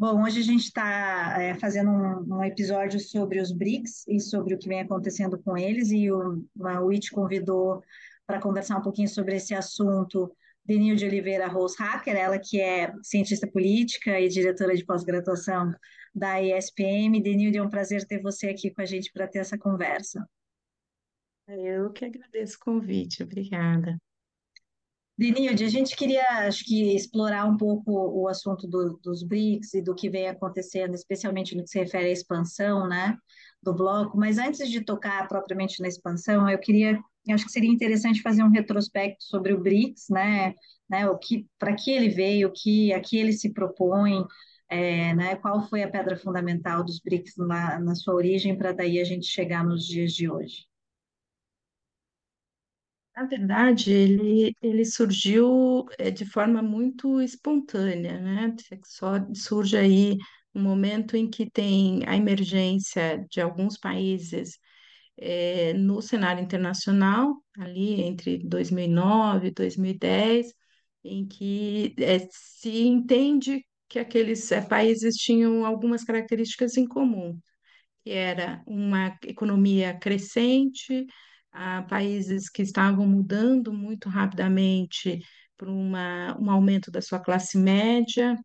[0.00, 4.54] Bom, hoje a gente está é, fazendo um, um, episódio sobre os BRICS e sobre
[4.54, 7.82] o que vem acontecendo com eles, e o, a UIT convidou
[8.26, 12.90] para conversar um pouquinho sobre esse assunto Denil de Oliveira Rose Hacker, ela que é
[13.02, 15.70] cientista política e diretora de pós-graduação
[16.14, 17.22] da ESPM.
[17.22, 20.26] Denil, é um prazer ter você aqui com a gente para ter essa conversa.
[21.46, 23.98] Eu que agradeço o convite, obrigada.
[25.20, 29.82] Denilde, a gente queria, acho que, explorar um pouco o assunto do, dos BRICS e
[29.82, 33.18] do que vem acontecendo, especialmente no que se refere à expansão, né,
[33.62, 34.16] do bloco.
[34.16, 38.48] Mas antes de tocar propriamente na expansão, eu queria, acho que seria interessante fazer um
[38.50, 40.54] retrospecto sobre o BRICS, né,
[40.88, 44.24] né, que, para que ele veio, o que, a que ele se propõe,
[44.70, 48.98] é, né, qual foi a pedra fundamental dos BRICS na, na sua origem, para daí
[48.98, 50.69] a gente chegar nos dias de hoje.
[53.16, 58.54] Na verdade, ele, ele surgiu é, de forma muito espontânea, né?
[58.84, 60.16] Só surge aí
[60.54, 64.58] um momento em que tem a emergência de alguns países
[65.18, 70.54] é, no cenário internacional, ali entre 2009 e 2010,
[71.04, 77.38] em que é, se entende que aqueles países tinham algumas características em comum,
[78.04, 81.06] que era uma economia crescente,
[81.52, 85.20] a países que estavam mudando muito rapidamente
[85.56, 88.36] para um aumento da sua classe média,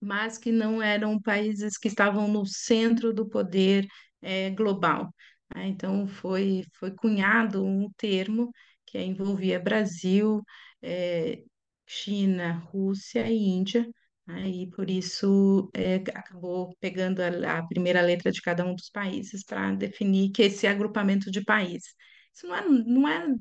[0.00, 3.86] mas que não eram países que estavam no centro do poder
[4.22, 5.14] é, global.
[5.54, 5.68] Né?
[5.68, 8.50] Então, foi, foi cunhado um termo
[8.86, 10.42] que envolvia Brasil,
[10.82, 11.42] é,
[11.86, 13.86] China, Rússia e Índia,
[14.26, 14.48] né?
[14.48, 19.44] e por isso é, acabou pegando a, a primeira letra de cada um dos países
[19.44, 21.94] para definir que esse agrupamento de países.
[22.40, 23.36] Isso não é, não é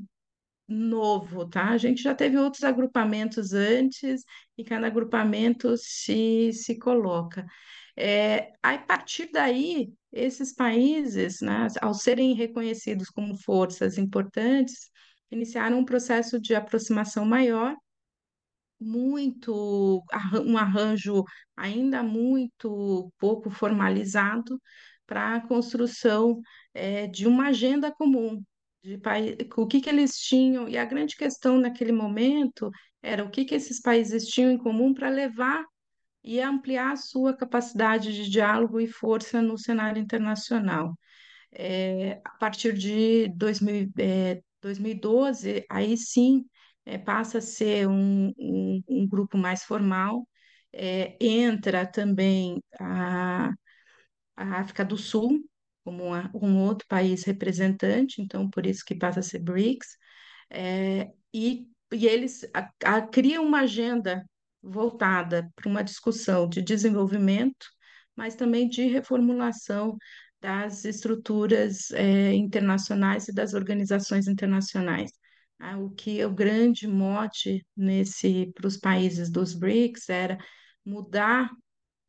[0.67, 1.69] novo, tá?
[1.69, 4.23] A gente já teve outros agrupamentos antes
[4.57, 7.45] e cada agrupamento se, se coloca.
[7.95, 14.89] É, a partir daí, esses países, né, ao serem reconhecidos como forças importantes,
[15.31, 17.75] iniciaram um processo de aproximação maior,
[18.79, 20.03] muito,
[20.45, 21.23] um arranjo
[21.55, 24.61] ainda muito pouco formalizado
[25.05, 26.41] para a construção
[26.73, 28.43] é, de uma agenda comum,
[28.84, 32.69] de país, o que que eles tinham, e a grande questão naquele momento
[33.01, 35.63] era o que que esses países tinham em comum para levar
[36.23, 40.97] e ampliar a sua capacidade de diálogo e força no cenário internacional.
[41.51, 46.46] É, a partir de 2000, é, 2012, aí sim
[46.85, 50.28] é, passa a ser um, um, um grupo mais formal,
[50.73, 53.50] é, entra também a,
[54.35, 55.40] a África do Sul,
[55.84, 59.97] como uma, um outro país representante, então por isso que passa a ser BRICS,
[60.50, 64.25] é, e, e eles a, a, criam uma agenda
[64.62, 67.67] voltada para uma discussão de desenvolvimento,
[68.16, 69.97] mas também de reformulação
[70.41, 75.11] das estruturas é, internacionais e das organizações internacionais.
[75.59, 80.38] Ah, o que é o grande mote nesse para os países dos BRICS era
[80.85, 81.50] mudar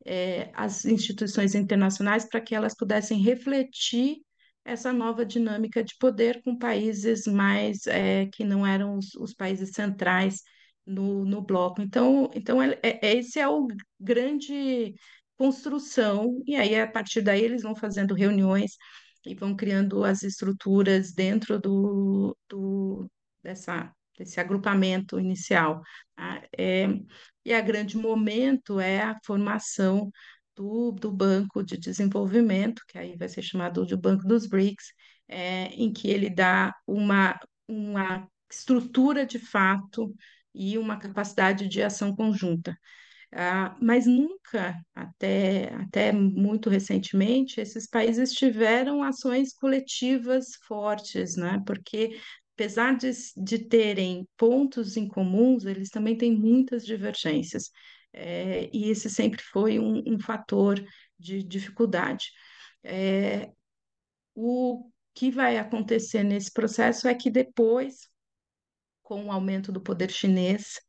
[0.05, 4.17] é, as instituições internacionais para que elas pudessem refletir
[4.63, 9.71] essa nova dinâmica de poder com países mais é, que não eram os, os, países
[9.71, 10.41] centrais
[10.85, 11.81] no, no bloco.
[11.81, 13.67] Então, então é, é, esse é o
[13.99, 14.93] grande
[15.37, 18.73] construção, e aí a partir daí eles vão fazendo reuniões
[19.25, 23.09] e vão criando as estruturas dentro do, do
[23.43, 25.81] dessa desse agrupamento inicial.
[26.15, 26.43] Tá?
[26.57, 26.87] É,
[27.45, 30.11] e a grande momento é a formação
[30.55, 34.93] do, do Banco de Desenvolvimento, que aí vai ser chamado de Banco dos BRICS,
[35.27, 40.13] é, em que ele dá uma, uma estrutura de fato
[40.53, 42.77] e uma capacidade de ação conjunta.
[43.33, 51.63] Ah, mas nunca, até, até muito recentemente, esses países tiveram ações coletivas fortes, né?
[51.65, 52.19] porque
[52.61, 57.71] apesar de, de terem pontos em comuns, eles também têm muitas divergências.
[58.13, 60.79] É, e esse sempre foi um, um fator
[61.17, 62.31] de dificuldade.
[62.83, 63.51] É,
[64.35, 68.07] o, que vai acontecer nesse processo é que depois,
[69.01, 70.79] com o aumento do poder chinês,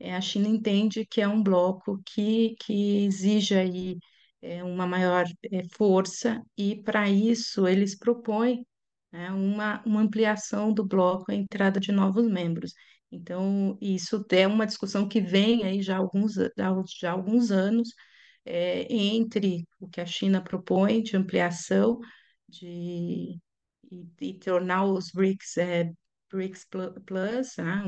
[0.00, 3.98] é, a China entende que é um bloco que, que exige aí
[4.42, 8.66] é, uma maior é, força e para isso eles propõem
[9.12, 12.72] né, uma, uma ampliação do bloco, a entrada de novos membros.
[13.10, 16.34] Então, isso é uma discussão que vem aí já há alguns,
[17.00, 17.88] já alguns anos,
[18.44, 21.98] é, entre o que a China propõe de ampliação
[22.48, 23.38] de,
[23.90, 25.92] e, e tornar os BRICS é,
[26.32, 26.66] BRICS
[27.04, 27.84] Plus, né,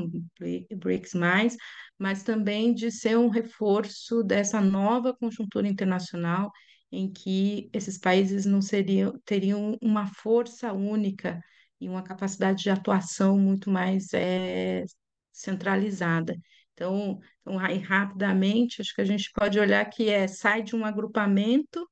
[0.75, 1.55] BRICS mais,
[1.97, 6.51] mas também de ser um reforço dessa nova conjuntura internacional
[6.93, 11.41] em que esses países não seriam teriam uma força única
[11.81, 14.85] e uma capacidade de atuação muito mais é,
[15.31, 16.37] centralizada.
[16.73, 20.85] Então, então, aí rapidamente, acho que a gente pode olhar que é sai de um
[20.85, 21.87] agrupamento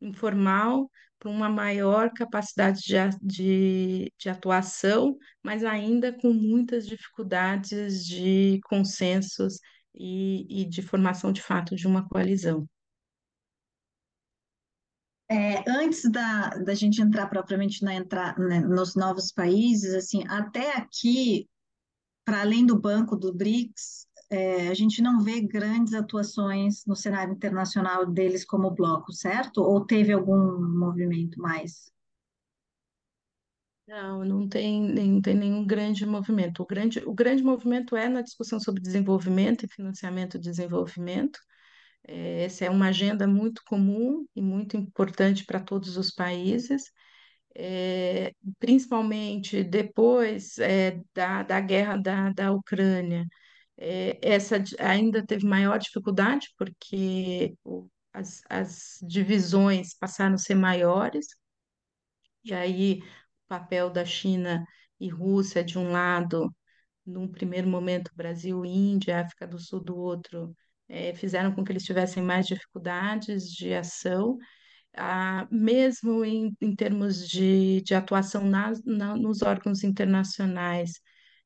[0.00, 8.60] informal para uma maior capacidade de, de, de atuação, mas ainda com muitas dificuldades de
[8.64, 9.58] consensos
[9.94, 12.68] e, e de formação de fato de uma coalizão.
[15.30, 20.76] É, antes da, da gente entrar propriamente na entrar, né, nos novos países, assim, até
[20.76, 21.48] aqui,
[22.24, 27.32] para além do banco do BRICS, é, a gente não vê grandes atuações no cenário
[27.32, 29.62] internacional deles como bloco, certo?
[29.62, 31.90] Ou teve algum movimento mais?
[33.86, 36.62] Não, não tem, não tem nenhum grande movimento.
[36.62, 41.40] O grande, o grande movimento é na discussão sobre desenvolvimento e financiamento de desenvolvimento.
[42.08, 46.92] É, essa é uma agenda muito comum e muito importante para todos os países,
[47.56, 53.26] é, principalmente depois é, da, da guerra da, da Ucrânia.
[53.76, 57.56] É, essa ainda teve maior dificuldade, porque
[58.12, 61.26] as, as divisões passaram a ser maiores,
[62.44, 63.04] e aí o
[63.48, 64.64] papel da China
[65.00, 66.54] e Rússia de um lado,
[67.06, 70.54] num primeiro momento, Brasil, Índia, África do Sul do outro,
[70.88, 74.38] é, fizeram com que eles tivessem mais dificuldades de ação,
[74.96, 80.92] ah, mesmo em, em termos de, de atuação nas, na, nos órgãos internacionais,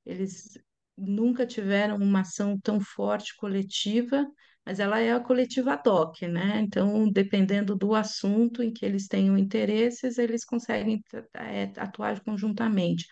[0.07, 0.59] eles
[0.97, 4.27] nunca tiveram uma ação tão forte coletiva,
[4.65, 6.61] mas ela é a coletiva ad hoc, né?
[6.61, 11.03] Então, dependendo do assunto em que eles tenham interesses, eles conseguem
[11.35, 13.07] é, atuar conjuntamente.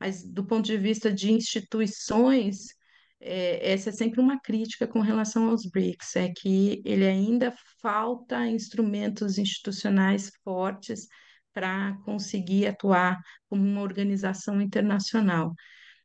[0.00, 2.75] Mas, do ponto de vista de instituições,
[3.20, 8.46] é, essa é sempre uma crítica com relação aos BRICS, é que ele ainda falta
[8.46, 11.06] instrumentos institucionais fortes
[11.52, 13.18] para conseguir atuar
[13.48, 15.54] como uma organização internacional.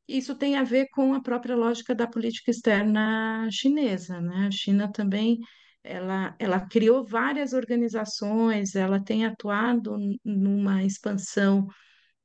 [0.08, 4.48] Isso tem a ver com a própria lógica da política externa chinesa, né?
[4.48, 5.40] A China também
[5.84, 11.68] ela, ela criou várias organizações, ela tem atuado numa expansão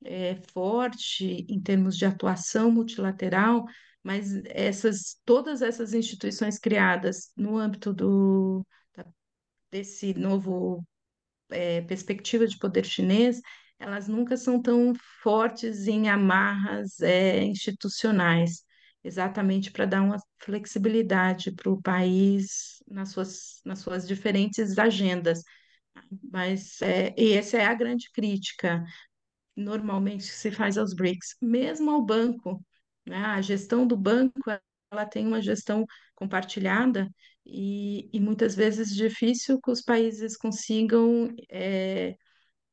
[0.04, 3.64] é, forte em termos de atuação multilateral,
[4.06, 8.64] mas essas, todas essas instituições criadas no âmbito do,
[9.68, 10.86] desse novo
[11.50, 13.40] é, perspectiva de poder chinês,
[13.78, 18.62] elas nunca são tão fortes em amarras é, institucionais,
[19.02, 25.42] exatamente para dar uma flexibilidade para o país nas suas, nas suas diferentes agendas.
[26.32, 28.84] Mas é, e essa é a grande crítica
[29.56, 32.64] normalmente se faz aos BRICS, mesmo ao banco.
[33.06, 33.16] Né?
[33.16, 34.32] A gestão do banco
[34.90, 35.84] ela tem uma gestão
[36.14, 37.08] compartilhada
[37.44, 42.14] e, e muitas vezes difícil que os países consigam é,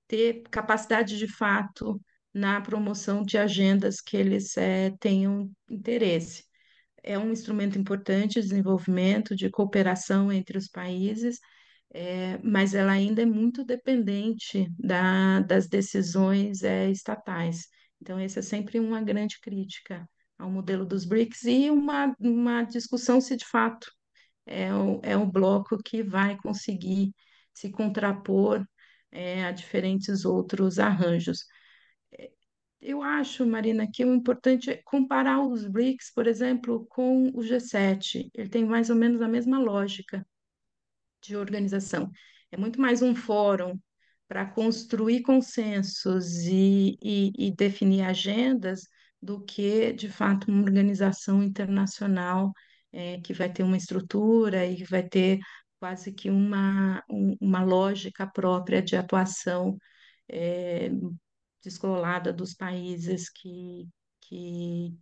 [0.08, 2.02] ter capacidade de fato
[2.34, 6.46] na promoção de agendas que eles é, tenham interesse.
[7.04, 11.40] É um instrumento importante de desenvolvimento, de cooperação entre os países,
[11.94, 17.68] é, mas ela ainda é muito dependente da, das decisões é, estatais.
[18.02, 23.22] Então, essa é sempre uma grande crítica ao modelo dos BRICS e uma, uma discussão
[23.22, 23.92] se de fato
[24.46, 27.14] é um, é um bloco que vai conseguir
[27.54, 28.66] se contrapor
[29.12, 31.46] é, a diferentes outros arranjos.
[32.12, 32.32] É,
[32.82, 38.30] eu acho, Marina, que o importante é comparar os BRICS, por exemplo, com o G7.
[38.34, 40.26] Ele tem mais ou menos a mesma lógica
[41.22, 42.12] de organização.
[42.52, 43.80] É muito mais um fórum
[44.28, 48.88] para construir consensos e, e, e, definir agendas
[49.24, 52.52] do que, de fato, uma organização internacional
[52.92, 55.40] é, que vai ter uma estrutura e vai ter
[55.80, 59.78] quase que uma, um, uma lógica própria de atuação
[60.30, 60.90] é,
[61.64, 63.88] descolada dos países que,
[64.22, 64.94] que,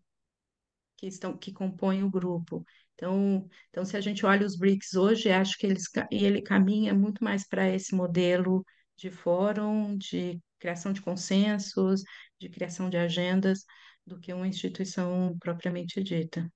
[0.97, 2.63] que, estão, que compõem o grupo.
[2.93, 7.23] Então, então, se a gente olha os BRICS hoje, acho que eles, ele caminha muito
[7.23, 8.63] mais para esse modelo
[8.95, 12.03] de fórum, de criação de consensos,
[12.39, 13.65] de criação de agendas,
[14.05, 16.51] do que uma instituição propriamente dita.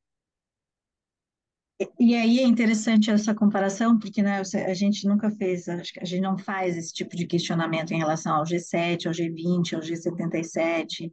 [1.99, 5.75] E aí é interessante essa comparação, porque né, a gente nunca fez, a
[6.05, 11.11] gente não faz esse tipo de questionamento em relação ao G7, ao G20, ao G77,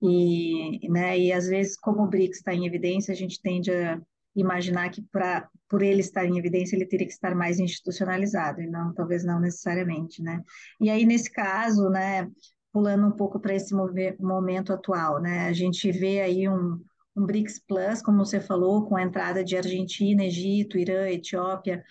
[0.00, 4.00] e, né, e às vezes, como o BRICS está em evidência, a gente tende a
[4.34, 8.66] imaginar que pra, por ele estar em evidência, ele teria que estar mais institucionalizado, e
[8.66, 10.42] não, talvez não necessariamente, né?
[10.80, 12.26] E aí, nesse caso, né,
[12.72, 13.74] pulando um pouco para esse
[14.20, 16.78] momento atual, né, a gente vê aí um
[17.18, 21.84] um BRICS Plus, como você falou, com a entrada de Argentina, Egito, Irã, Etiópia,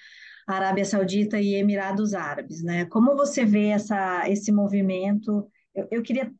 [0.47, 2.85] Arábia Saudita e Emirados Árabes, né?
[2.85, 5.51] Como você vê essa, esse movimento?
[5.75, 6.33] Eu, eu, queria,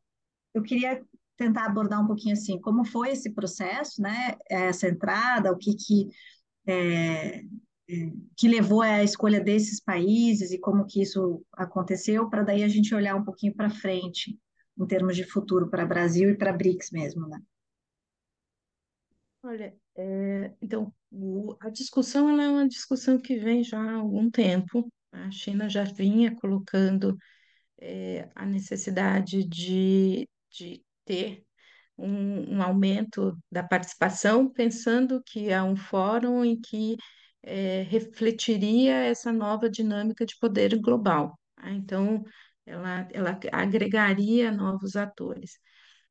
[0.54, 1.02] eu queria
[1.36, 4.34] tentar abordar um pouquinho assim, como foi esse processo, né?
[4.50, 6.08] Essa entrada, o que que,
[6.66, 7.42] é,
[8.36, 12.94] que levou à escolha desses países e como que isso aconteceu, para daí a gente
[12.94, 14.38] olhar um pouquinho para frente,
[14.78, 17.40] em termos de futuro para Brasil e para BRICS mesmo, né?
[19.42, 24.30] Olha, é, então, o- a discussão ela é uma discussão que vem já há algum
[24.30, 24.92] tempo.
[25.12, 27.16] A China já vinha colocando
[27.80, 31.44] é, a necessidade de, de ter
[31.98, 36.96] um, um aumento da participação, pensando que é um fórum em que
[37.42, 41.38] é, refletiria essa nova dinâmica de poder global.
[41.56, 41.70] tá?
[41.72, 42.24] Então,
[42.66, 45.58] ela, ela agregaria novos atores.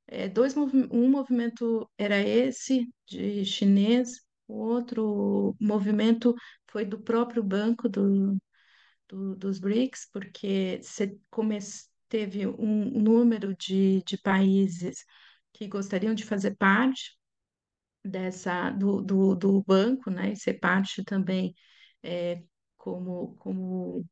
[0.08, 0.56] É, dois
[0.92, 6.34] um movimento era esse, de chinês, o outro movimento
[6.72, 8.38] foi do próprio banco do,
[9.10, 10.80] do- dos BRICS, porque
[11.30, 11.60] come-
[12.10, 15.06] teve um número de, de países
[15.54, 17.18] que gostariam de fazer parte
[18.08, 21.54] dessa do, do, do banco, né, e ser parte também
[22.04, 22.42] é,
[22.78, 24.06] como, como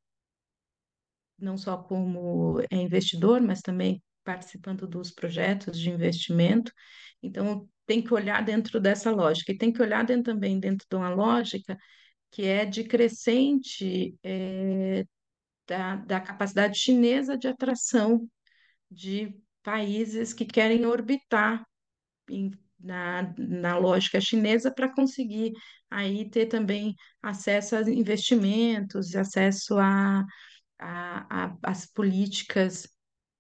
[1.38, 6.72] não só como é, investidor, mas também participando dos projetos de investimento.
[7.22, 10.96] Então, tem que olhar dentro dessa lógica, e tem que olhar dentro, também dentro de
[10.96, 11.78] uma lógica
[12.32, 15.06] que é de crescente é,
[15.68, 18.30] da, da capacidade chinesa de atração
[18.92, 21.66] de países que querem orbitar
[22.30, 22.52] em-
[22.86, 25.54] na, na lógica chinesa para conseguir
[25.90, 30.24] aí ter também acesso a investimentos, acesso a,
[30.80, 32.88] a, a, as políticas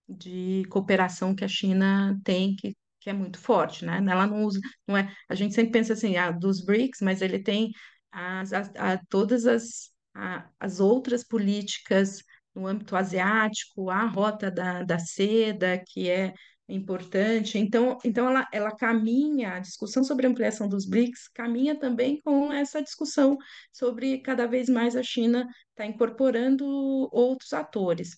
[0.08, 3.98] de cooperação que a China tem, que, que é muito forte, né?
[4.08, 7.40] Ela não usa, não é, a gente sempre pensa assim, ah, dos BRICS, mas ele
[7.40, 7.72] tem
[8.12, 12.24] as, as, a, todas as, a, as outras políticas
[12.54, 16.34] no âmbito asiático, a rota da, da seda, que é
[16.68, 17.58] importante.
[17.58, 22.52] Então, então ela, ela caminha, a discussão sobre a ampliação dos BRICS caminha também com
[22.52, 23.38] essa discussão
[23.72, 26.66] sobre cada vez mais a China está incorporando
[27.12, 28.18] outros atores.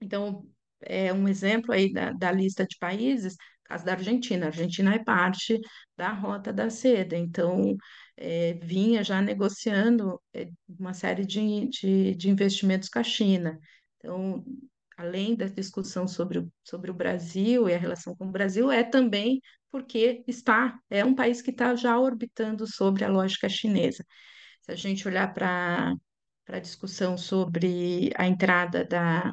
[0.00, 0.46] Então,
[0.80, 4.46] é um exemplo aí da, da lista de países, caso da Argentina.
[4.46, 5.60] A Argentina é parte
[5.96, 7.76] da Rota da Seda, então
[8.16, 13.58] é, vinha já negociando é, uma série de, de, de investimentos com a China.
[13.98, 14.44] Então,
[14.98, 18.82] além da discussão sobre o, sobre o Brasil e a relação com o Brasil, é
[18.84, 19.40] também
[19.70, 24.04] porque está, é um país que está já orbitando sobre a lógica chinesa.
[24.62, 25.94] Se a gente olhar para
[26.48, 29.32] a discussão sobre a entrada da,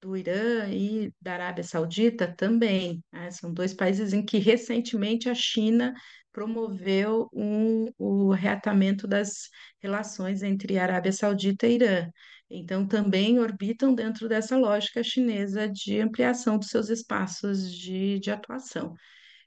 [0.00, 3.02] do Irã e da Arábia Saudita também.
[3.12, 3.30] né?
[3.30, 5.94] São dois países em que recentemente a China
[6.32, 9.48] promoveu um, o reatamento das
[9.80, 12.08] relações entre Arábia Saudita e Irã.
[12.50, 18.94] Então, também orbitam dentro dessa lógica chinesa de ampliação dos seus espaços de, de atuação.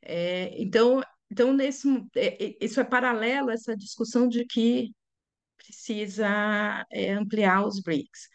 [0.01, 4.91] É, então, então nesse, é, é, isso é paralelo a essa discussão de que
[5.57, 8.29] precisa é, ampliar os BRICS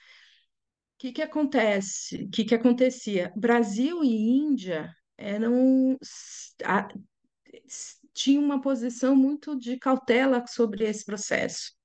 [0.98, 2.24] que que acontece?
[2.24, 3.32] O que que acontecia?
[3.36, 4.08] Brasil e
[4.38, 5.96] Índia eram
[6.64, 6.88] a-
[8.14, 11.75] tinham uma posição muito de cautela sobre esse processo.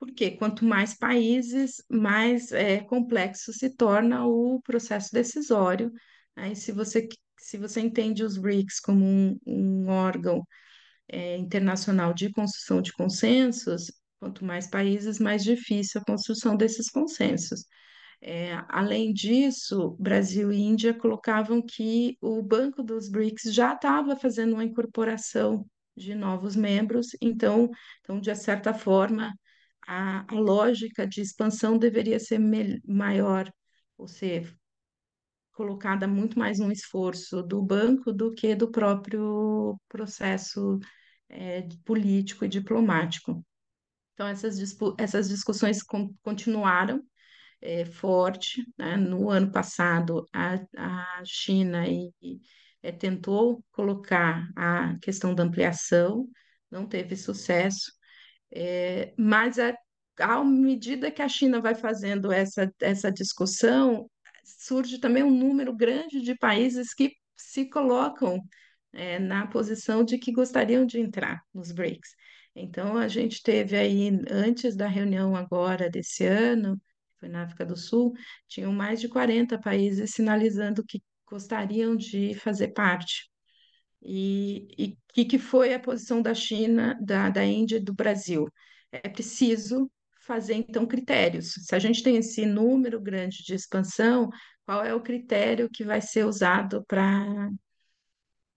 [0.00, 5.92] Porque quanto mais países, mais é, complexo se torna o processo decisório.
[6.36, 7.06] Aí, se você
[7.40, 10.46] se você entende os BRICS como um, um órgão
[11.08, 13.90] é, internacional de construção de consensos,
[14.20, 17.64] quanto mais países, mais difícil a construção desses consensos.
[18.22, 24.54] É, além disso, Brasil e Índia colocavam que o Banco dos BRICS já estava fazendo
[24.54, 25.66] uma incorporação
[25.96, 27.70] de novos membros, então,
[28.02, 29.34] então de certa forma,
[29.86, 32.40] a, a lógica de expansão deveria ser
[32.84, 33.50] maior,
[33.98, 34.54] ou seja,
[35.52, 40.78] colocada muito mais um esforço do banco do que do próprio processo
[41.28, 43.44] é, político e diplomático.
[44.14, 44.58] Então, essas,
[44.98, 45.82] essas discussões
[46.22, 47.02] continuaram
[47.60, 48.64] é, forte.
[48.78, 48.96] Né?
[48.96, 52.40] No ano passado, a, a China e, e,
[52.82, 56.28] é, tentou colocar a questão da ampliação,
[56.70, 57.92] não teve sucesso,
[58.52, 59.74] é, mas a,
[60.20, 64.10] à medida que a China vai fazendo essa, essa discussão,
[64.44, 68.40] surge também um número grande de países que se colocam
[68.92, 72.10] é, na posição de que gostariam de entrar nos BRICS.
[72.54, 76.80] Então, a gente teve aí, antes da reunião agora desse ano,
[77.18, 78.12] foi na África do Sul,
[78.48, 83.30] tinham mais de 40 países sinalizando que gostariam de fazer parte.
[84.02, 88.48] E o que foi a posição da China, da, da Índia e do Brasil?
[88.92, 89.90] É preciso
[90.20, 91.52] fazer, então, critérios.
[91.66, 94.30] Se a gente tem esse número grande de expansão,
[94.64, 97.50] qual é o critério que vai ser usado para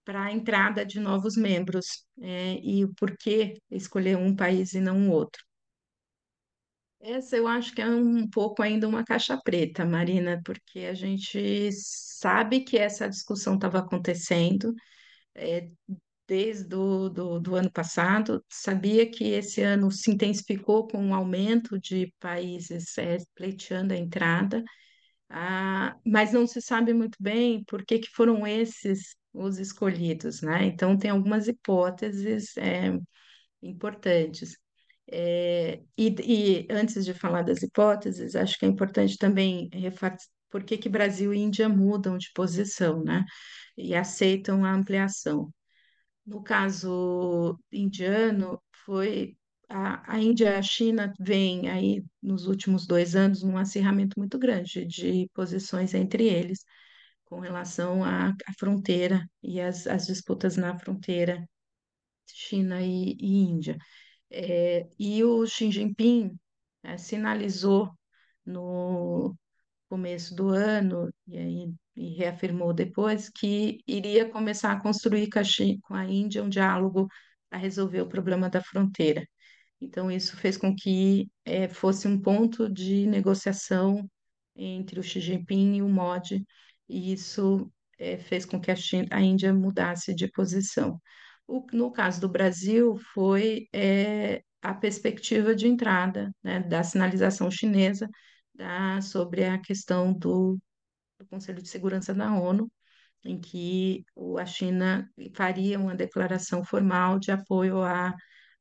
[0.06, 4.98] para a entrada de novos membros é, e o porquê escolher um país e não
[4.98, 5.42] um outro.
[7.00, 11.70] Essa eu acho que é um pouco ainda uma caixa preta, Marina, porque a gente
[11.72, 14.74] sabe que essa discussão estava acontecendo
[15.36, 15.70] é,
[16.28, 22.14] desde do, do ano passado, sabia que esse ano se intensificou com um aumento de
[22.20, 24.64] países é, pleiteando a entrada,
[25.30, 30.66] ah, mas não se sabe muito bem por que, que foram esses os escolhidos, né?
[30.66, 32.94] Então, tem algumas hipóteses é,
[33.62, 34.58] importantes.
[35.12, 39.70] É, e, e, antes de falar das hipóteses, acho que é importante também
[40.54, 43.26] por que, que Brasil e Índia mudam de posição, né?
[43.76, 45.52] E aceitam a ampliação.
[46.26, 49.36] No caso indiano, foi
[49.68, 54.38] a, a Índia e a China vêm aí nos últimos dois anos num acirramento muito
[54.38, 56.64] grande de posições entre eles
[57.26, 61.44] com relação à, à fronteira e as, as disputas na fronteira
[62.28, 63.78] China e, e Índia.
[64.30, 66.38] É, e o Xi Jinping
[66.84, 67.92] é, sinalizou
[68.46, 69.36] no
[69.94, 75.30] começo do ano e, aí, e reafirmou depois que iria começar a construir
[75.84, 77.08] com a, Índia um diálogo
[77.48, 79.24] para resolver o problema da fronteira.
[79.80, 84.10] Então, isso fez com que é, fosse um ponto de negociação
[84.56, 86.44] entre o Xi Jinping e o Modi,
[86.90, 91.00] e isso é, fez com que a, China, a Índia mudasse de posição.
[91.48, 98.10] O, no caso do Brasil, foi é, a perspectiva de entrada né, da sinalização chinesa
[98.54, 100.60] da, sobre a questão do,
[101.20, 102.72] do Conselho de Segurança da ONU,
[103.24, 104.06] em que
[104.40, 108.14] a China faria uma declaração formal de apoio à,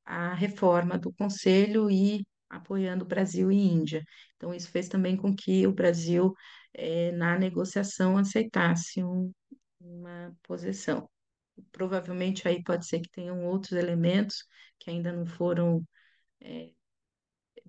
[0.05, 4.05] à reforma do Conselho e apoiando Brasil e Índia.
[4.37, 6.35] Então, isso fez também com que o Brasil,
[6.74, 9.33] eh, na negociação, aceitasse um,
[9.81, 11.09] uma posição.
[11.72, 14.44] Provavelmente aí pode ser que tenham outros elementos
[14.78, 15.83] que ainda não foram
[16.40, 16.72] eh,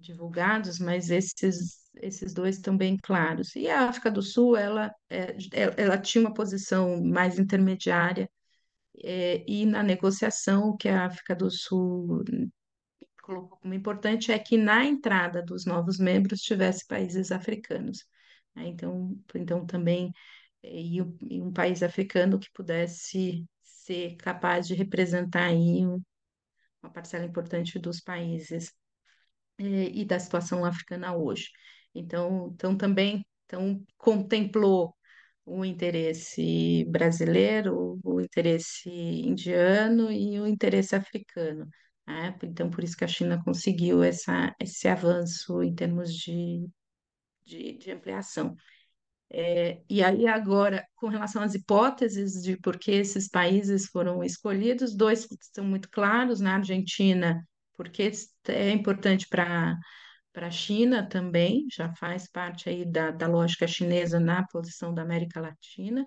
[0.03, 3.55] divulgados, mas esses, esses dois estão bem claros.
[3.55, 5.35] E a África do Sul, ela, é,
[5.77, 8.29] ela tinha uma posição mais intermediária,
[9.03, 12.23] é, e na negociação, o que a África do Sul
[13.23, 18.05] colocou como importante é que na entrada dos novos membros tivesse países africanos.
[18.55, 18.67] Né?
[18.67, 20.11] Então, então também
[20.61, 21.01] é, e
[21.41, 26.01] um, país africano que pudesse ser capaz de representar aí um,
[26.81, 28.82] uma parcela importante dos países é,
[29.59, 31.49] e da situação africana hoje.
[31.93, 34.95] Então, então também então, contemplou
[35.45, 41.67] o interesse brasileiro, o interesse indiano e o interesse africano.
[42.07, 42.37] Né?
[42.43, 46.67] Então, por isso que a China conseguiu essa, esse avanço em termos de,
[47.45, 48.55] de, de ampliação.
[49.29, 54.95] É, e aí, agora, com relação às hipóteses de por que esses países foram escolhidos,
[54.95, 56.55] dois são muito claros, na né?
[56.57, 57.43] Argentina,
[57.75, 58.11] porque
[58.47, 59.77] é importante para
[60.33, 65.03] para a China também, já faz parte aí da, da lógica chinesa na posição da
[65.03, 66.05] América Latina,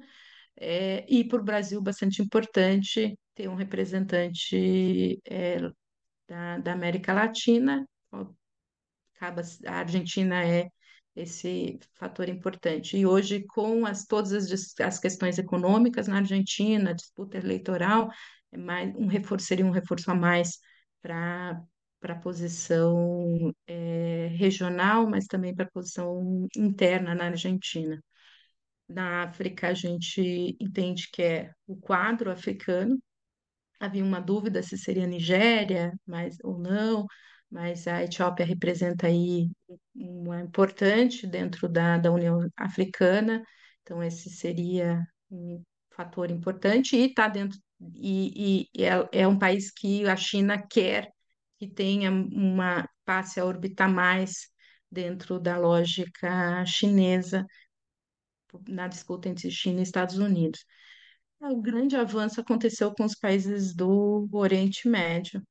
[0.56, 5.60] é, e para o Brasil bastante importante ter um representante é,
[6.28, 7.86] da, da América Latina,
[9.14, 10.68] acaba, a Argentina é
[11.14, 12.96] esse fator importante.
[12.96, 18.10] E hoje, com as, todas as, as questões econômicas na Argentina, disputa eleitoral,
[18.52, 20.58] é mais, um reforço, seria um reforço a mais
[21.06, 21.62] para
[22.00, 28.00] para a posição é, regional, mas também para a posição interna na Argentina.
[28.88, 32.98] Na África, a gente entende que é o quadro africano.
[33.80, 37.06] Havia uma dúvida se seria Nigéria, mas ou não,
[37.50, 39.50] mas a Etiópia representa aí
[39.94, 43.42] uma importante dentro da, da União Africana,
[43.82, 45.62] então esse seria um
[45.96, 47.58] fator importante e está dentro
[47.94, 51.10] e, e é, é um país que a China quer
[51.58, 54.48] que tenha uma passe a orbitar mais
[54.90, 57.46] dentro da lógica chinesa
[58.68, 60.64] na disputa entre China e Estados Unidos.
[61.40, 65.42] O grande avanço aconteceu com os países do Oriente Médio,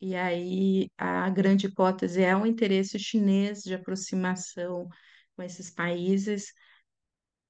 [0.00, 4.86] e aí a grande hipótese é o interesse chinês de aproximação
[5.34, 6.52] com esses países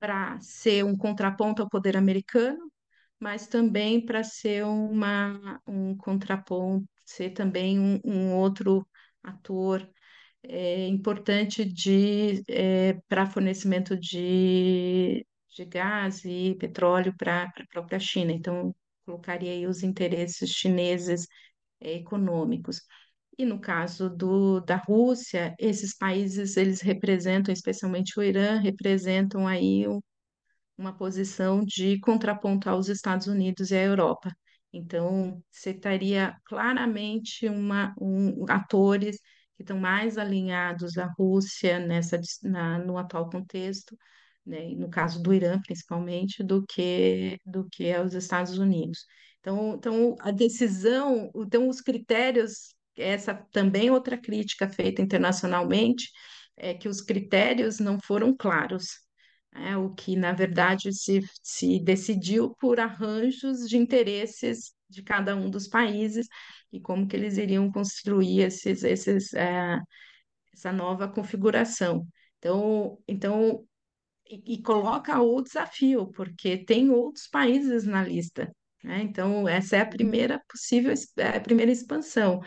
[0.05, 2.71] para ser um contraponto ao poder americano,
[3.19, 8.87] mas também para ser uma, um contraponto, ser também um, um outro
[9.23, 9.89] ator
[10.43, 18.31] é, importante de é, para fornecimento de, de gás e petróleo para a própria China.
[18.33, 18.75] Então,
[19.07, 21.27] colocaria aí os interesses chineses
[21.81, 22.83] é, econômicos.
[23.37, 29.89] E no caso do, da Rússia, esses países, eles representam, especialmente o Irã, representam aí
[29.89, 30.01] um,
[30.79, 34.31] uma posição de contraponto aos Estados Unidos e à Europa.
[34.73, 39.19] Então, você estaria claramente uma, um, atores
[39.57, 43.97] que estão mais alinhados à Rússia nessa, na, no atual contexto,
[44.45, 49.07] né, no caso do Irã principalmente, do que, do que aos Estados Unidos.
[49.41, 56.11] Então, então, a decisão, então os critérios, essa também outra crítica feita internacionalmente,
[56.57, 58.87] é que os critérios não foram claros.
[59.57, 65.49] É, o que, na verdade, se, se decidiu por arranjos de interesses de cada um
[65.49, 66.27] dos países
[66.73, 69.79] e como que eles iriam construir esses, esses, é,
[70.53, 72.07] essa nova configuração.
[72.39, 73.65] Então, então
[74.29, 78.55] e, e, coloca o desafio, porque tem outros países na lista.
[78.83, 79.03] Né?
[79.03, 82.41] Então, essa é a primeira possível, é a primeira expansão.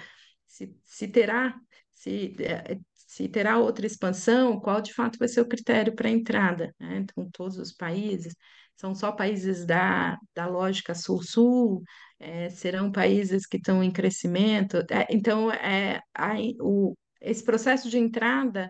[0.48, 1.56] Se, se terá,
[1.94, 6.74] se, é, se terá outra expansão, qual de fato vai ser o critério para entrada?
[6.80, 6.98] Né?
[7.00, 8.36] Então, todos os países,
[8.76, 11.84] são só países da, da lógica sul-sul,
[12.20, 14.78] é, serão países que estão em crescimento.
[14.92, 18.70] É, então, é, a, o, esse processo de entrada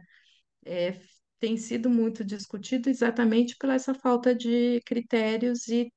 [0.66, 1.00] é,
[1.40, 5.92] tem sido muito discutido exatamente pela essa falta de critérios e,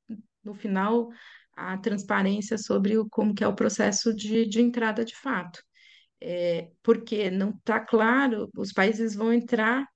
[0.45, 1.09] no final,
[1.55, 5.62] a transparência sobre o, como que é o processo de, de entrada de fato.
[6.22, 9.87] É, porque não está claro, os países vão entrar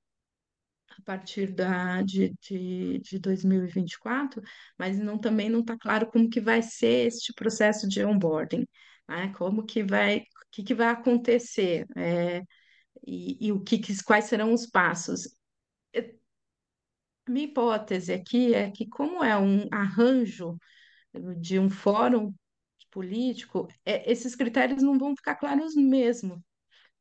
[0.99, 4.43] a partir da, de, de, de 2024,
[4.79, 8.67] mas não, também não está claro como que vai ser este processo de onboarding,
[9.09, 9.33] né?
[9.37, 12.43] como que vai, o que, que vai acontecer é,
[13.07, 15.29] e, e, o que, quais serão os passos.
[17.29, 20.59] Minha hipótese aqui é que, como é um arranjo
[21.41, 22.35] de um fórum
[22.95, 26.43] político, é, esses critérios não vão ficar claros mesmo,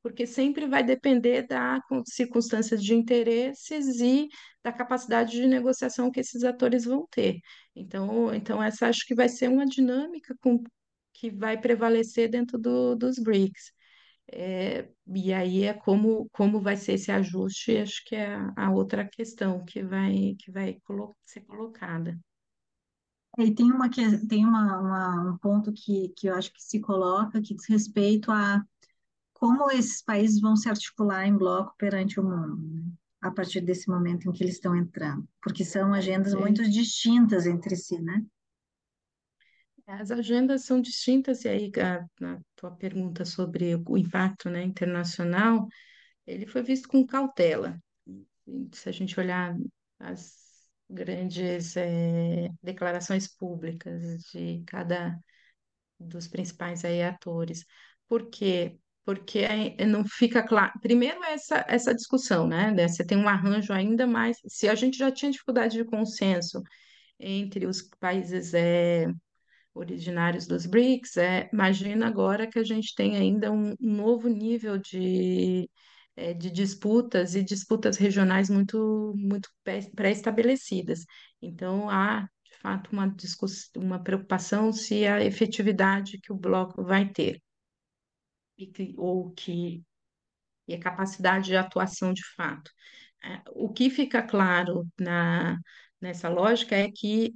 [0.01, 4.29] porque sempre vai depender das circunstâncias de interesses e
[4.63, 7.39] da capacidade de negociação que esses atores vão ter.
[7.75, 10.63] Então, então essa acho que vai ser uma dinâmica com,
[11.13, 13.71] que vai prevalecer dentro do, dos BRICS.
[14.31, 19.07] É, e aí é como, como vai ser esse ajuste, acho que é a, outra
[19.07, 22.17] questão que vai, que vai colo ser colocada.
[23.37, 27.41] E tem, uma, tem uma, uma, um ponto que, que eu acho que se coloca,
[27.41, 28.63] que diz respeito a
[29.33, 32.83] como esses países vão se articular em bloco perante o mundo, né?
[33.21, 37.75] a partir desse momento em que eles estão entrando, porque são agendas muito distintas entre
[37.75, 38.23] si, né?
[39.85, 45.67] As agendas são distintas, e aí a, a tua pergunta sobre o impacto né, internacional,
[46.25, 47.77] ele foi visto com cautela.
[48.71, 49.57] Se a gente olhar
[49.99, 50.42] as
[50.89, 55.17] grandes é, declarações públicas de cada
[55.99, 57.65] dos principais aí atores.
[58.07, 58.77] Por quê?
[59.05, 59.45] Porque
[59.85, 60.73] não fica claro.
[60.81, 62.73] Primeiro, essa, essa discussão, né?
[62.87, 64.37] Você tem um arranjo ainda mais.
[64.47, 66.61] Se a gente já tinha dificuldade de consenso
[67.19, 69.07] entre os países é,
[69.73, 75.69] originários dos BRICS, é, imagina agora que a gente tem ainda um, novo nível de,
[76.15, 79.49] é, de disputas e disputas regionais muito, muito
[79.95, 81.05] pré-estabelecidas.
[81.41, 83.15] Então, há, de fato, uma,
[83.77, 87.41] uma preocupação se a efetividade que o bloco vai ter,
[88.57, 89.83] que, ou que
[90.67, 92.71] e a capacidade de atuação de fato.
[93.23, 95.57] É, o que fica claro na,
[95.99, 97.33] nessa lógica é que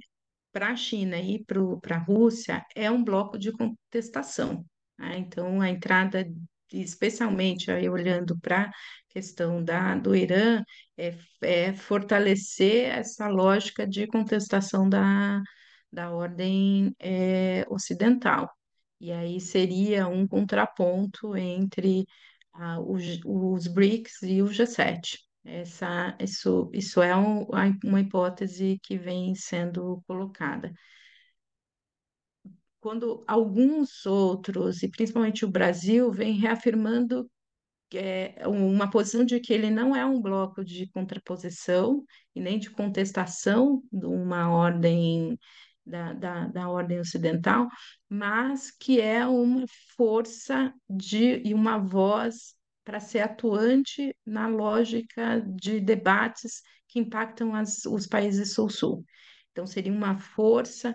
[0.52, 4.64] para a China e para a Rússia é um bloco de contestação.
[4.98, 5.18] Né?
[5.18, 6.26] Então, a entrada,
[6.72, 8.72] especialmente aí olhando para a
[9.08, 10.62] questão da, do Irã,
[10.96, 15.42] é, é fortalecer essa lógica de contestação da,
[15.92, 18.50] da ordem é, ocidental.
[19.00, 22.04] E aí seria um contraponto entre
[22.86, 25.18] os, os BRICS e o G7.
[25.44, 27.46] Essa, isso, isso é um,
[27.84, 30.72] uma hipótese que vem sendo colocada.
[32.80, 37.28] Quando alguns outros, e principalmente o Brasil, vem reafirmando
[37.94, 42.70] é, uma posição de que ele não é um bloco de contraposição e nem de
[42.70, 45.38] contestação de uma ordem
[45.84, 47.66] da, da, da ordem ocidental,
[48.08, 49.64] mas que é uma
[49.96, 57.84] força de, e uma voz para ser atuante na lógica de debates que impactam as,
[57.86, 59.04] os países sul-sul.
[59.50, 60.94] Então, seria uma força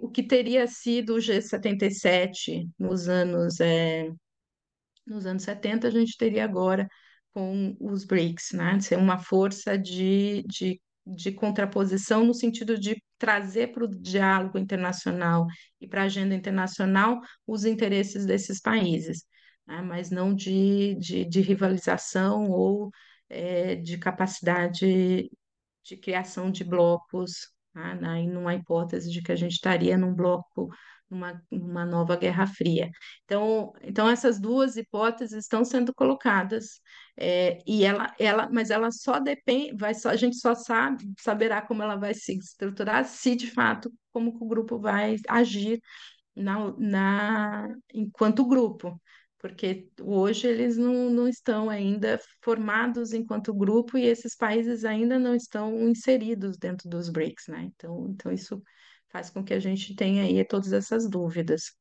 [0.00, 4.10] o que teria sido o G77 nos anos é,
[5.06, 6.88] nos anos 70, a gente teria agora
[7.32, 8.80] com os BRICS, né?
[8.80, 15.46] Ser uma força de, de, de contraposição no sentido de trazer para o diálogo internacional
[15.80, 19.24] e para a agenda internacional os interesses desses países,
[19.66, 19.80] né?
[19.82, 22.90] mas não de, de, de rivalização ou
[23.28, 25.30] é, de capacidade
[25.84, 28.08] de criação de blocos, né?
[28.08, 30.70] Aí numa hipótese de que a gente estaria num bloco
[31.10, 32.90] numa, numa nova Guerra Fria.
[33.24, 36.80] Então, então essas duas hipóteses estão sendo colocadas
[37.16, 41.62] é, e ela, ela, mas ela só depende, vai só, a gente só sabe, saberá
[41.62, 45.80] como ela vai se estruturar se de fato como o grupo vai agir
[46.34, 49.00] na, na enquanto grupo
[49.48, 55.34] porque hoje eles não, não estão ainda formados enquanto grupo e esses países ainda não
[55.34, 57.70] estão inseridos dentro dos BRICS, né?
[57.74, 58.62] Então, então isso
[59.10, 61.72] faz com que a gente tenha aí todas essas dúvidas.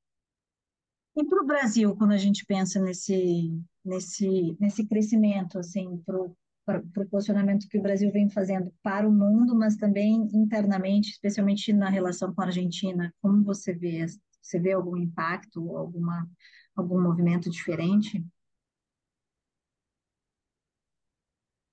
[1.17, 3.51] E para o Brasil, quando a gente pensa nesse,
[3.83, 9.55] nesse, nesse crescimento, assim, para o posicionamento que o Brasil vem fazendo para o mundo,
[9.55, 14.05] mas também internamente, especialmente na relação com a Argentina, como você vê?
[14.41, 16.27] Você vê algum impacto, alguma,
[16.75, 18.23] algum movimento diferente?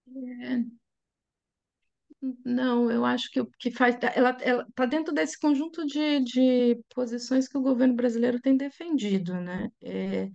[0.07, 0.65] É,
[2.45, 3.97] não, eu acho que o que faz.
[4.15, 4.31] Ela
[4.69, 9.69] está dentro desse conjunto de, de posições que o governo brasileiro tem defendido, né?
[9.83, 10.31] É,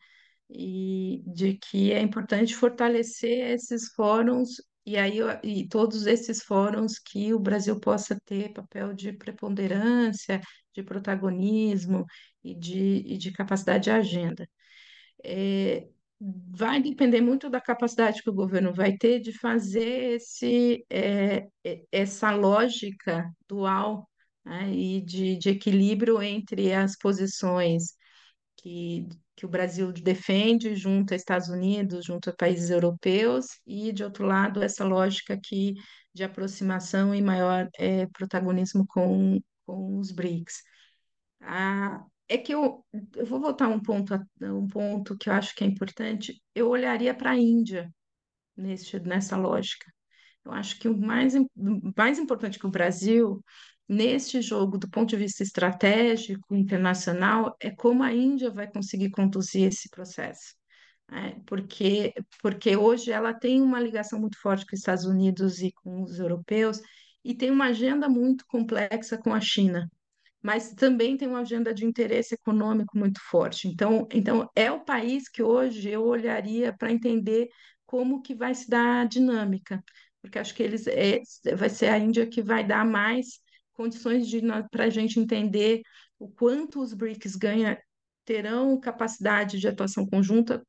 [0.50, 4.50] e de que é importante fortalecer esses fóruns
[4.88, 10.40] e aí e todos esses fóruns que o Brasil possa ter papel de preponderância,
[10.74, 12.06] de protagonismo
[12.44, 14.50] e de, e de capacidade de agenda.
[15.24, 15.88] É,
[16.20, 21.84] vai depender muito da capacidade que o governo vai ter de fazer esse, é, é,
[21.92, 24.10] essa lógica dual
[24.46, 27.94] né, e de, de equilíbrio entre as posições
[28.58, 34.04] que, que o Brasil defende junto aos Estados Unidos, junto a países europeus, e, de
[34.04, 35.76] outro lado, essa lógica aqui
[36.12, 40.64] de aproximação e maior é, protagonismo com, com os BRICS.
[41.40, 42.84] Ah, é que eu,
[43.16, 46.42] eu vou voltar um ponto, um ponto que eu acho que é importante.
[46.56, 47.94] Eu olharia para a Índia
[48.56, 49.86] nesse, nessa lógica.
[50.44, 51.34] Eu acho que o mais,
[51.96, 53.44] mais importante que o Brasil,
[53.88, 59.68] neste jogo, do ponto de vista estratégico, internacional, é como a Índia vai conseguir conduzir
[59.68, 60.56] esse processo.
[61.10, 65.72] É, porque, porque hoje ela tem uma ligação muito forte com os Estados Unidos e
[65.72, 66.82] com os europeus,
[67.24, 69.90] e tem uma agenda muito complexa com a China
[70.42, 73.68] mas também tem uma agenda de interesse econômico muito forte.
[73.68, 77.50] Então, então é o país que hoje eu olharia para entender
[77.86, 79.84] como que vai se dar a dinâmica,
[80.22, 81.22] porque acho que eles é,
[81.56, 83.42] vai ser a Índia que vai dar mais
[83.78, 84.28] condições
[84.72, 85.82] para a gente entender
[86.20, 87.80] o quanto os BRICS ganha,
[88.26, 90.62] terão capacidade de atuação conjunta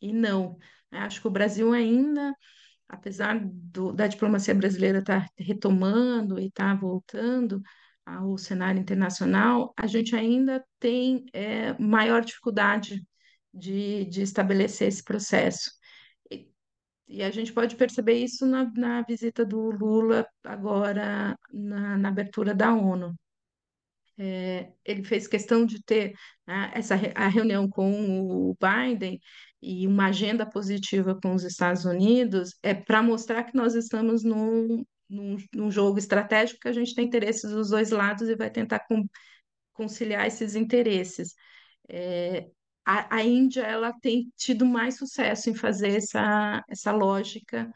[0.00, 0.58] e não.
[0.90, 2.34] Acho que o Brasil ainda
[2.88, 7.62] apesar do, da diplomacia brasileira estar tá retomando e estar tá voltando,
[8.04, 13.06] ao cenário internacional, a gente ainda tem é, maior dificuldade
[13.52, 15.70] de, de estabelecer esse processo.
[17.12, 22.54] E, a gente pode perceber isso na, na visita do Lula agora na, na abertura
[22.54, 23.14] da ONU.
[24.18, 26.14] É, ele fez questão de ter
[26.46, 29.18] né, essa a reunião com o Biden
[29.60, 34.84] e uma agenda positiva com os Estados Unidos é para mostrar que nós estamos num,
[35.08, 38.80] num, num, jogo estratégico que a gente tem interesses dos dois lados e vai tentar
[38.86, 39.06] com,
[39.72, 41.34] conciliar esses interesses.
[41.88, 42.48] É,
[42.84, 47.70] a, a, Índia ela tem tido mais sucesso em fazer essa, essa lógica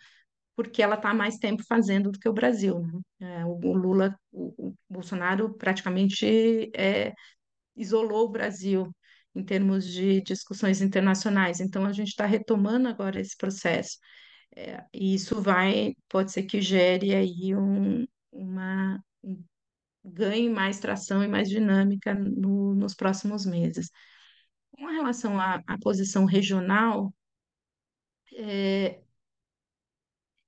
[0.56, 2.80] porque ela está mais tempo fazendo do que o Brasil.
[2.80, 3.40] Né?
[3.40, 7.12] É, o, o, Lula, o, o Bolsonaro praticamente é,
[7.76, 8.90] isolou o Brasil
[9.34, 11.60] em termos de discussões internacionais.
[11.60, 13.98] Então a gente está retomando agora esse processo.
[14.56, 19.44] É, e isso vai, pode ser que gere aí um, uma um,
[20.04, 23.90] ganhe mais tração e mais dinâmica no, nos próximos meses.
[24.78, 27.12] Com relação à, à posição regional,
[28.34, 29.00] é,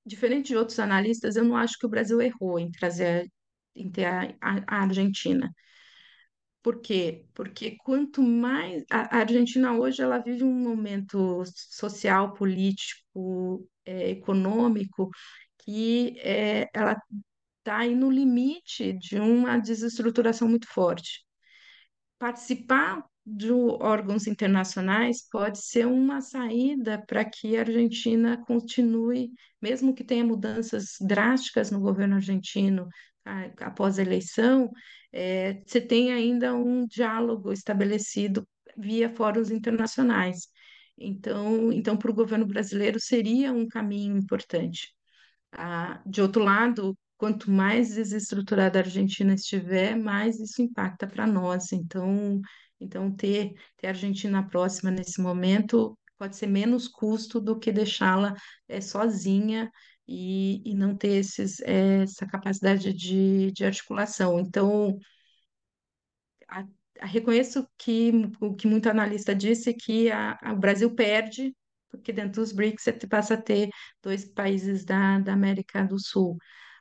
[0.05, 3.31] diferente de outros analistas, eu não acho que o Brasil errou em trazer
[3.75, 5.53] em ter a, a, a Argentina.
[6.62, 7.25] Por quê?
[7.35, 15.11] Porque quanto mais a Argentina hoje ela vive um momento social, político, é, econômico
[15.59, 17.01] que é, ela
[17.59, 21.25] está aí no limite de uma desestruturação muito forte.
[22.19, 30.05] Participar de órgãos internacionais pode ser uma saída para que a Argentina continue, mesmo que
[30.05, 32.88] tenha mudanças drásticas no governo argentino
[33.61, 34.71] após a eleição,
[35.12, 40.49] é, você tem ainda um diálogo estabelecido via fóruns internacionais.
[40.97, 44.88] Então, então para o governo brasileiro seria um caminho importante.
[45.53, 51.73] Ah, de outro lado, quanto mais desestruturada a Argentina estiver, mais isso impacta para nós.
[51.73, 52.41] Então,
[52.81, 58.35] então ter, ter a Argentina próxima nesse momento pode ser menos custo do que deixá-la
[58.69, 59.71] é, sozinha
[60.07, 64.41] e, e não ter esses, é, essa capacidade de, de articulação.
[64.41, 64.99] Então,
[66.49, 66.64] a,
[67.01, 71.55] a, reconheço que o que muito analista disse que a, a, o Brasil perde,
[71.91, 73.69] porque dentro dos BRICS você passa a ter
[74.03, 76.37] dois países da, da América do Sul.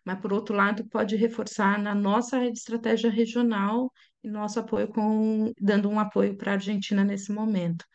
[0.05, 3.91] Mas, por outro lado, pode reforçar na nossa estratégia regional
[4.23, 7.85] e nosso apoio com, dando um apoio para a Argentina nesse momento.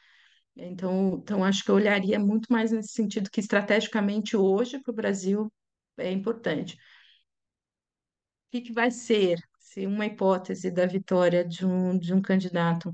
[0.57, 4.95] Então, então, acho que eu olharia muito mais nesse sentido que estrategicamente hoje para o
[4.95, 5.53] Brasil
[5.99, 6.75] é importante.
[6.75, 12.93] O que, que vai ser se uma hipótese da vitória de um, de um candidato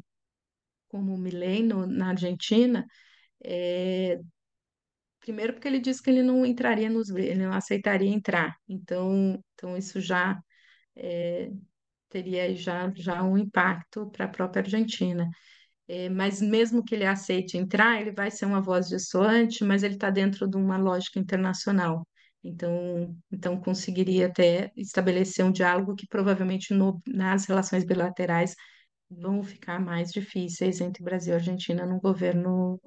[0.89, 2.87] como o Milei no, na Argentina,
[3.45, 4.21] é,
[5.21, 8.57] primeiro porque ele disse que ele não entraria nos ele não aceitaria entrar.
[8.69, 10.41] Então, então isso já
[10.97, 11.51] é,
[12.09, 15.29] teria já, já um impacto para a própria Argentina.
[15.89, 19.95] É, mas mesmo que ele aceite entrar, ele vai ser uma voz dissoante, mas ele
[19.95, 22.07] está dentro de uma lógica internacional.
[22.45, 28.55] Então, então conseguiria até estabelecer um diálogo que provavelmente no, nas relações bilaterais
[29.11, 32.81] vão ficar mais difíceis entre Brasil e Argentina no governo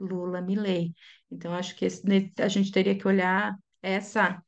[0.00, 0.92] Lula-Milei.
[1.30, 2.02] Então, acho que esse,
[2.38, 4.42] a gente teria que olhar essa,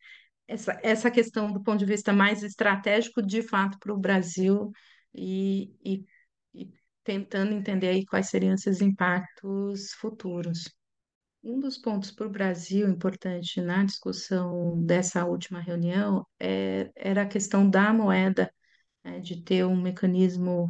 [0.50, 4.72] essa, essa questão do ponto de vista mais estratégico, de fato, para o Brasil
[5.14, 6.04] e, e,
[6.52, 6.72] e
[7.04, 10.64] tentando entender aí quais seriam esses impactos futuros.
[11.42, 17.26] Um dos pontos para o Brasil importante na discussão dessa última reunião é, era a
[17.26, 18.52] questão da moeda,
[19.04, 20.68] né, de ter um mecanismo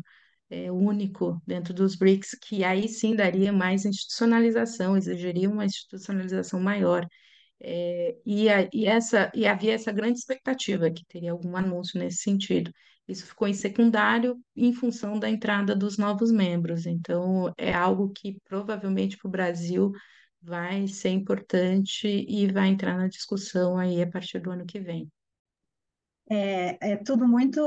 [0.50, 7.06] é, único dentro dos BRICS, que aí sim daria mais institucionalização, exigiria uma institucionalização maior.
[7.62, 12.18] É, e, a, e, essa, e havia essa grande expectativa que teria algum anúncio nesse
[12.18, 12.72] sentido.
[13.06, 16.86] Isso ficou em secundário em função da entrada dos novos membros.
[16.86, 19.92] Então, é algo que provavelmente para o Brasil
[20.40, 25.10] vai ser importante e vai entrar na discussão aí a partir do ano que vem.
[26.30, 27.60] É, é tudo muito.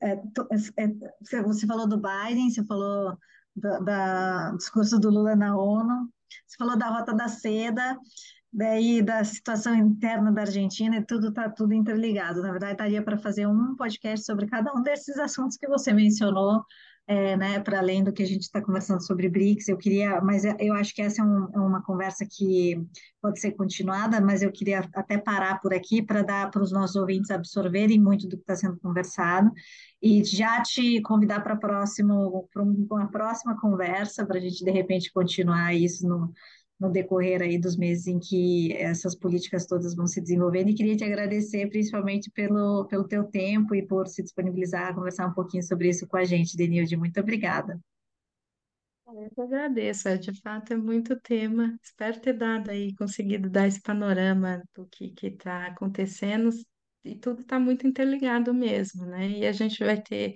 [0.00, 3.18] É, é, você falou do Biden, você falou
[3.54, 6.08] do discurso do Lula na ONU,
[6.46, 7.98] você falou da Rota da Seda,
[8.52, 12.42] daí da situação interna da Argentina, e tudo está tudo interligado.
[12.42, 16.64] Na verdade, daria para fazer um podcast sobre cada um desses assuntos que você mencionou,
[17.06, 20.44] é, né, para além do que a gente está conversando sobre BRICS, eu queria, mas
[20.44, 22.80] eu acho que essa é, um, é, uma conversa que
[23.20, 26.94] pode ser continuada, mas eu queria até parar por aqui para dar para os nossos
[26.94, 29.50] ouvintes absorverem muito do que está sendo conversado
[30.00, 35.12] e já te convidar para próximo para uma próxima conversa para a gente de repente
[35.12, 36.32] continuar isso no
[36.80, 40.96] no decorrer aí dos meses em que essas políticas todas vão se desenvolvendo e queria
[40.96, 45.62] te agradecer principalmente pelo, pelo teu tempo e por se disponibilizar a conversar um pouquinho
[45.62, 46.96] sobre isso com a gente, Denilde.
[46.96, 47.78] Muito obrigada.
[49.06, 51.76] Eu que agradeço, é, de fato é muito tema.
[51.82, 56.48] Espero ter dado aí, conseguido dar esse panorama do que está acontecendo
[57.04, 59.28] e tudo está muito interligado mesmo, né?
[59.28, 60.34] E a gente vai ter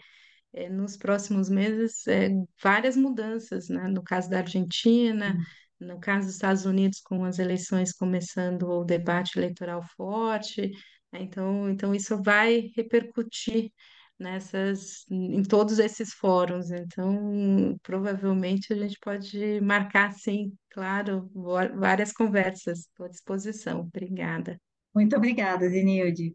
[0.53, 2.31] é, nos próximos meses é,
[2.63, 3.87] várias mudanças, né?
[3.89, 5.37] No caso da Argentina,
[5.85, 10.71] no caso dos Estados Unidos, com as eleições começando, o debate eleitoral forte,
[11.13, 11.23] né?
[11.23, 13.71] então, então isso vai repercutir
[14.19, 16.71] nessas, em todos esses fóruns.
[16.71, 21.31] Então, provavelmente a gente pode marcar, sim, claro,
[21.77, 22.81] várias conversas.
[22.81, 23.81] Estou à disposição.
[23.81, 24.61] Obrigada.
[24.95, 26.35] Muito obrigada, Zenilde.